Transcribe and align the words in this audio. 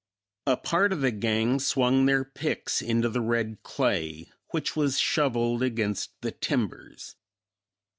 A 0.47 0.57
part 0.57 0.91
of 0.93 1.01
the 1.01 1.11
gang 1.11 1.59
swung 1.59 2.07
their 2.07 2.23
picks 2.25 2.81
into 2.81 3.07
the 3.07 3.21
red 3.21 3.61
clay 3.61 4.31
which 4.49 4.75
was 4.75 4.97
shoveled 4.99 5.61
against 5.61 6.19
the 6.21 6.31
timbers. 6.31 7.17